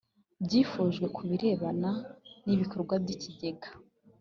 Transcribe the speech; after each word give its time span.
byifujwe 0.45 1.05
ku 1.15 1.21
birebana 1.29 1.91
n 2.45 2.47
ibikorwa 2.55 2.93
by 3.03 3.09
ikigega 3.15 3.69